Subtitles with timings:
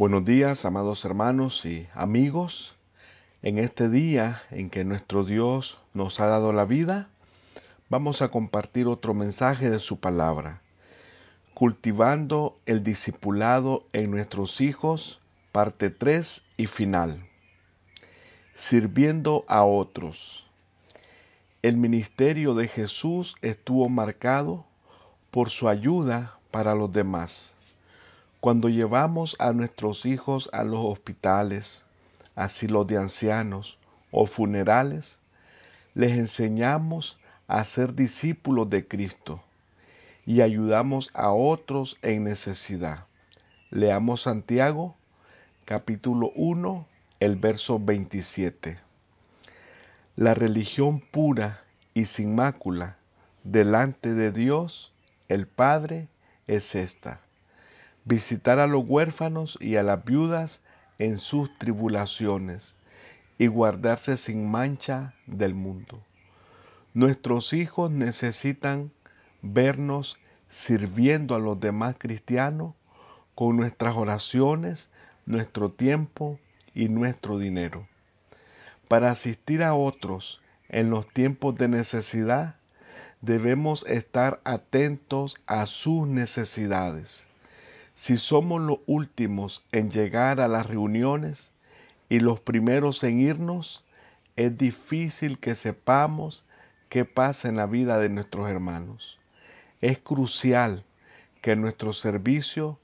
[0.00, 2.74] Buenos días, amados hermanos y amigos.
[3.42, 7.10] En este día en que nuestro Dios nos ha dado la vida,
[7.90, 10.62] vamos a compartir otro mensaje de su palabra.
[11.52, 15.20] Cultivando el discipulado en nuestros hijos,
[15.52, 17.28] parte 3 y final.
[18.54, 20.46] Sirviendo a otros.
[21.60, 24.64] El ministerio de Jesús estuvo marcado
[25.30, 27.54] por su ayuda para los demás.
[28.40, 31.84] Cuando llevamos a nuestros hijos a los hospitales,
[32.34, 33.78] asilos de ancianos
[34.10, 35.18] o funerales,
[35.92, 39.42] les enseñamos a ser discípulos de Cristo
[40.24, 43.04] y ayudamos a otros en necesidad.
[43.68, 44.96] Leamos Santiago
[45.66, 46.86] capítulo 1,
[47.20, 48.78] el verso 27.
[50.16, 51.62] La religión pura
[51.92, 52.96] y sin mácula
[53.44, 54.94] delante de Dios,
[55.28, 56.08] el Padre,
[56.46, 57.20] es esta
[58.04, 60.60] visitar a los huérfanos y a las viudas
[60.98, 62.74] en sus tribulaciones
[63.38, 66.02] y guardarse sin mancha del mundo.
[66.92, 68.90] Nuestros hijos necesitan
[69.42, 72.74] vernos sirviendo a los demás cristianos
[73.34, 74.90] con nuestras oraciones,
[75.24, 76.38] nuestro tiempo
[76.74, 77.86] y nuestro dinero.
[78.88, 82.56] Para asistir a otros en los tiempos de necesidad,
[83.20, 87.29] debemos estar atentos a sus necesidades.
[88.00, 91.52] Si somos los últimos en llegar a las reuniones
[92.08, 93.84] y los primeros en irnos,
[94.36, 96.42] es difícil que sepamos
[96.88, 99.18] qué pasa en la vida de nuestros hermanos.
[99.82, 100.82] Es crucial
[101.42, 102.78] que nuestro servicio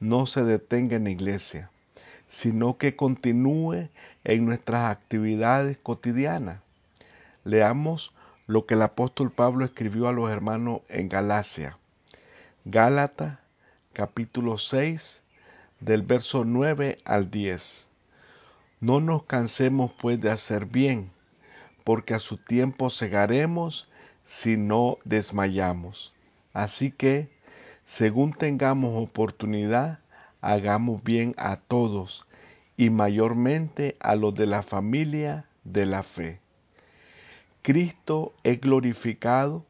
[0.00, 1.70] no se detenga en la iglesia,
[2.26, 3.90] sino que continúe
[4.24, 6.62] en nuestras actividades cotidianas.
[7.44, 8.14] Leamos
[8.46, 11.76] lo que el apóstol Pablo escribió a los hermanos en Galacia.
[12.64, 13.41] Gálatas
[13.92, 15.22] capítulo 6
[15.80, 17.88] del verso 9 al 10.
[18.80, 21.10] No nos cansemos pues de hacer bien,
[21.84, 23.88] porque a su tiempo segaremos
[24.24, 26.14] si no desmayamos.
[26.54, 27.28] Así que,
[27.84, 29.98] según tengamos oportunidad,
[30.40, 32.26] hagamos bien a todos
[32.78, 36.40] y mayormente a los de la familia de la fe.
[37.60, 39.66] Cristo es glorificado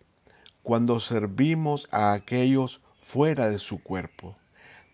[0.62, 2.80] cuando servimos a aquellos
[3.12, 4.34] fuera de su cuerpo.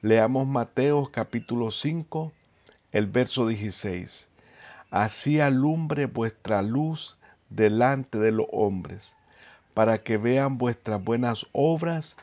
[0.02, 2.32] Leamos Mateo capítulo 5,
[2.90, 4.28] el verso 16.
[4.90, 7.16] Así alumbre vuestra luz
[7.48, 9.14] delante de los hombres,
[9.72, 12.16] para que vean vuestras buenas obras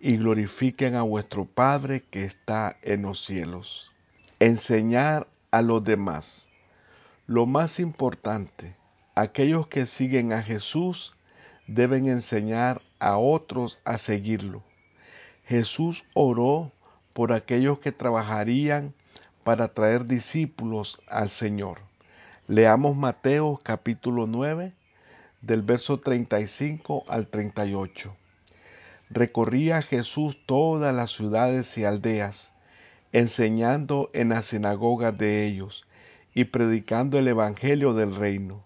[0.00, 3.92] y glorifiquen a vuestro Padre que está en los cielos.
[4.38, 6.48] Enseñar a los demás.
[7.26, 8.74] Lo más importante,
[9.14, 11.14] aquellos que siguen a Jesús
[11.66, 14.62] deben enseñar a otros a seguirlo.
[15.52, 16.72] Jesús oró
[17.12, 18.94] por aquellos que trabajarían
[19.44, 21.80] para traer discípulos al Señor.
[22.48, 24.72] Leamos Mateo capítulo 9
[25.42, 28.16] del verso 35 al 38.
[29.10, 32.54] Recorría Jesús todas las ciudades y aldeas,
[33.12, 35.86] enseñando en las sinagogas de ellos
[36.32, 38.64] y predicando el Evangelio del reino,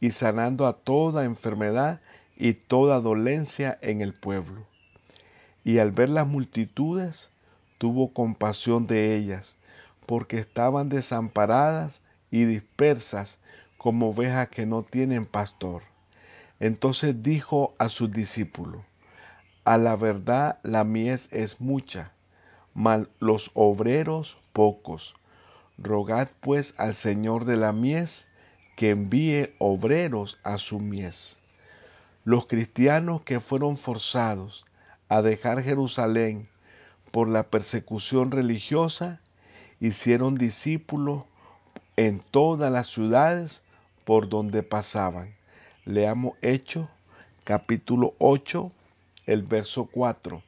[0.00, 2.00] y sanando a toda enfermedad
[2.38, 4.71] y toda dolencia en el pueblo
[5.64, 7.30] y al ver las multitudes
[7.78, 9.56] tuvo compasión de ellas,
[10.06, 12.00] porque estaban desamparadas
[12.30, 13.38] y dispersas
[13.78, 15.82] como ovejas que no tienen pastor.
[16.60, 18.82] Entonces dijo a sus discípulos,
[19.64, 22.12] a la verdad la mies es mucha,
[22.74, 25.14] mas los obreros pocos.
[25.78, 28.28] Rogad pues al Señor de la mies
[28.76, 31.40] que envíe obreros a su mies.
[32.24, 34.64] Los cristianos que fueron forzados
[35.12, 36.48] a dejar Jerusalén
[37.10, 39.20] por la persecución religiosa,
[39.78, 41.24] hicieron discípulos
[41.96, 43.62] en todas las ciudades
[44.06, 45.34] por donde pasaban.
[45.84, 46.88] Leamos Hechos
[47.44, 48.72] capítulo 8,
[49.26, 50.42] el verso 4.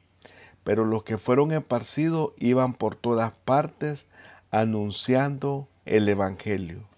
[0.65, 4.06] Pero los que fueron esparcidos iban por todas partes
[4.50, 6.88] anunciando el Evangelio.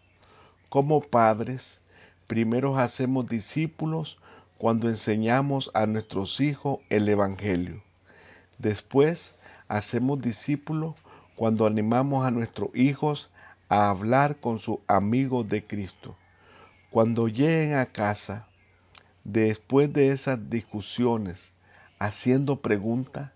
[0.69, 1.81] Como padres,
[2.29, 4.20] primero hacemos discípulos
[4.58, 7.82] cuando enseñamos a nuestros hijos el Evangelio.
[8.58, 9.35] Después
[9.69, 10.94] hacemos discípulos
[11.35, 13.31] cuando animamos a nuestros hijos
[13.69, 16.17] a hablar con sus amigos de Cristo.
[16.91, 18.47] Cuando lleguen a casa,
[19.25, 21.52] después de esas discusiones,
[21.99, 23.32] haciendo preguntas,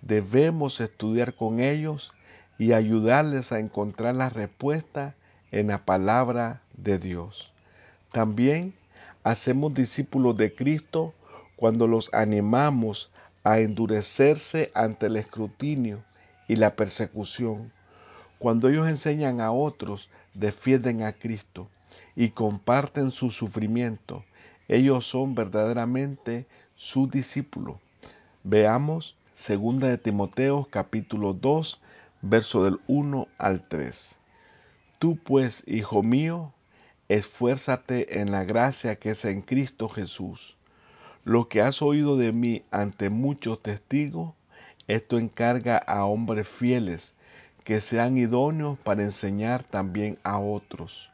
[0.00, 2.14] debemos estudiar con ellos
[2.58, 5.14] y ayudarles a encontrar la respuesta
[5.50, 7.52] en la palabra de Dios.
[8.12, 8.74] También
[9.26, 11.12] hacemos discípulos de Cristo
[11.56, 13.10] cuando los animamos
[13.42, 16.04] a endurecerse ante el escrutinio
[16.46, 17.72] y la persecución,
[18.38, 21.66] Cuando ellos enseñan a otros, defienden a Cristo
[22.14, 24.24] y comparten su sufrimiento,
[24.68, 26.46] ellos son verdaderamente
[26.76, 27.80] su discípulo.
[28.44, 29.16] Veamos
[29.48, 31.80] 2 de Timoteo capítulo 2,
[32.22, 34.14] verso del 1 al 3.
[35.00, 36.52] Tú pues, hijo mío,
[37.08, 40.56] esfuérzate en la gracia que es en Cristo Jesús.
[41.24, 44.34] Lo que has oído de mí ante muchos testigos,
[44.88, 47.14] esto encarga a hombres fieles
[47.64, 51.10] que sean idóneos para enseñar también a otros.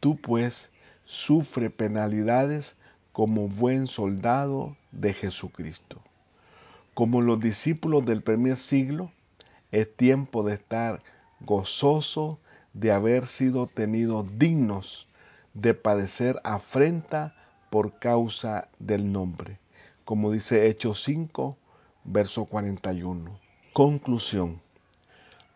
[0.00, 0.70] Tú pues
[1.04, 2.76] sufre penalidades
[3.12, 6.02] como buen soldado de Jesucristo.
[6.94, 9.10] Como los discípulos del primer siglo,
[9.72, 11.02] es tiempo de estar
[11.40, 12.38] gozoso
[12.74, 15.08] de haber sido tenidos dignos
[15.54, 17.34] de padecer afrenta
[17.70, 19.58] por causa del nombre,
[20.04, 21.56] como dice Hechos 5,
[22.04, 23.38] verso 41.
[23.72, 24.60] Conclusión.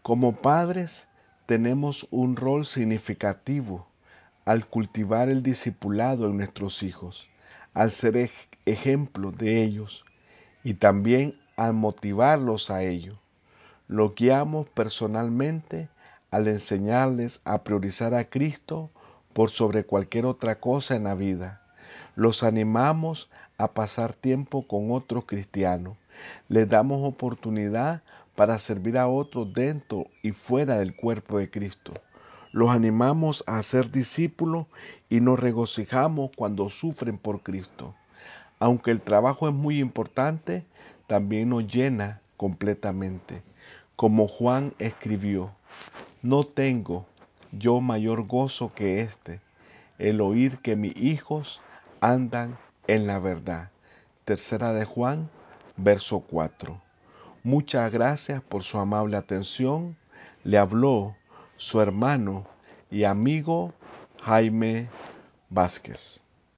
[0.03, 1.09] Como padres
[1.47, 3.87] tenemos un rol significativo
[4.45, 7.29] al cultivar el discipulado en nuestros hijos,
[7.75, 8.31] al ser
[8.67, 10.05] ejemplo de ellos
[10.65, 13.19] y también al motivarlos a ello.
[13.89, 15.89] Lo guiamos personalmente
[16.31, 18.91] al enseñarles a priorizar a Cristo
[19.33, 21.63] por sobre cualquier otra cosa en la vida.
[22.15, 25.97] Los animamos a pasar tiempo con otros cristianos.
[26.49, 28.03] Les damos oportunidad
[28.35, 31.93] para servir a otros dentro y fuera del cuerpo de Cristo.
[32.53, 34.67] Los animamos a ser discípulos
[35.09, 37.95] y nos regocijamos cuando sufren por Cristo.
[38.59, 40.65] Aunque el trabajo es muy importante,
[41.07, 43.43] también nos llena completamente.
[43.97, 45.53] Como Juan escribió,
[46.23, 47.07] no tengo
[47.53, 49.41] yo mayor gozo que este,
[49.99, 51.61] el oír que mis hijos
[52.01, 53.71] andan en la verdad.
[54.25, 55.29] Tercera de Juan,
[55.77, 56.81] verso 4.
[57.45, 59.97] Muchas gracias por su amable atención.
[60.45, 61.15] Le habló
[61.57, 62.47] su hermano
[62.91, 63.73] y amigo
[64.23, 64.89] Jaime
[65.51, 66.23] Vázquez.